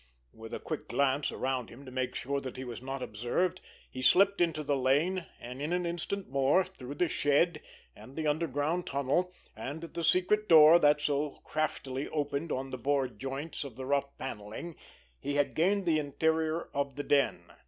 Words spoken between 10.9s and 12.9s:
so craftily opened on the